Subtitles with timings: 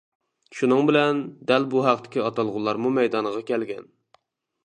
[0.59, 1.19] شۇنىڭ بىلەن
[1.51, 3.87] دەل بۇ ھەقتىكى ئاتالغۇلارمۇ مەيدانغا كەلگەن.